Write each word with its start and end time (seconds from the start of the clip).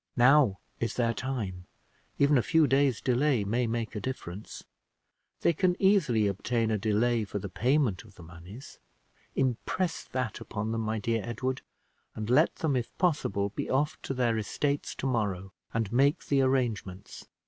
Now 0.17 0.57
is 0.79 0.95
their 0.95 1.13
time: 1.13 1.67
even 2.17 2.35
a 2.35 2.41
few 2.41 2.65
days' 2.65 3.01
delay 3.01 3.43
may 3.43 3.67
make 3.67 3.95
a 3.95 3.99
difference. 3.99 4.63
They 5.41 5.53
can 5.53 5.79
easily 5.79 6.25
obtain 6.25 6.71
a 6.71 6.77
delay 6.79 7.23
for 7.23 7.37
the 7.37 7.49
payment 7.49 8.03
of 8.03 8.15
the 8.15 8.23
moneys. 8.23 8.79
Impress 9.35 10.03
that 10.05 10.39
upon 10.41 10.71
them, 10.71 10.81
my 10.81 10.97
dear 10.97 11.21
Edward, 11.23 11.61
and 12.15 12.31
let 12.31 12.55
them, 12.55 12.75
if 12.75 12.97
possible, 12.97 13.49
be 13.49 13.69
off 13.69 14.01
to 14.01 14.15
their 14.15 14.39
estates 14.39 14.95
to 14.95 15.05
morrow 15.05 15.53
and 15.71 15.93
make 15.93 16.25
the 16.25 16.41
arrangements." 16.41 17.27